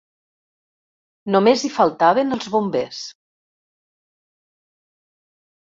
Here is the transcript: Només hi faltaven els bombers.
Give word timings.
Només 1.35 1.65
hi 1.67 1.71
faltaven 1.75 2.39
els 2.39 2.49
bombers. 2.57 3.05